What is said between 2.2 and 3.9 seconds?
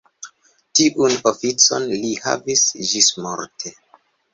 havis ĝismorte.